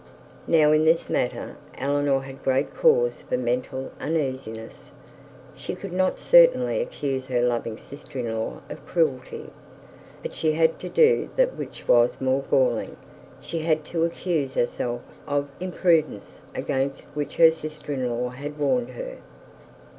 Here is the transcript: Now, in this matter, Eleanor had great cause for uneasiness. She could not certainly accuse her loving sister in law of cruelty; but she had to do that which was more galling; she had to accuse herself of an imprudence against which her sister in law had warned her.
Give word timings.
Now, 0.47 0.71
in 0.71 0.83
this 0.83 1.11
matter, 1.11 1.57
Eleanor 1.77 2.21
had 2.23 2.43
great 2.43 2.73
cause 2.73 3.21
for 3.21 3.35
uneasiness. 3.35 4.89
She 5.55 5.75
could 5.75 5.91
not 5.91 6.17
certainly 6.17 6.81
accuse 6.81 7.27
her 7.27 7.43
loving 7.43 7.77
sister 7.77 8.17
in 8.17 8.33
law 8.35 8.61
of 8.67 8.83
cruelty; 8.87 9.51
but 10.23 10.33
she 10.33 10.53
had 10.53 10.79
to 10.79 10.89
do 10.89 11.29
that 11.35 11.55
which 11.55 11.87
was 11.87 12.19
more 12.19 12.41
galling; 12.49 12.97
she 13.41 13.59
had 13.59 13.85
to 13.93 14.03
accuse 14.03 14.55
herself 14.55 15.01
of 15.27 15.43
an 15.43 15.67
imprudence 15.67 16.41
against 16.55 17.03
which 17.15 17.35
her 17.35 17.51
sister 17.51 17.93
in 17.93 18.09
law 18.09 18.29
had 18.29 18.57
warned 18.57 18.89
her. 18.89 19.17